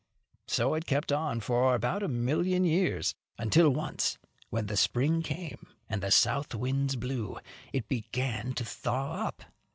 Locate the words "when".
4.49-4.65